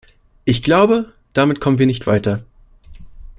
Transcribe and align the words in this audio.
Ich 0.45 0.63
glaube, 0.63 1.13
damit 1.33 1.61
kommen 1.61 1.77
wir 1.77 1.85
nicht 1.85 2.07
weiter. 2.07 2.43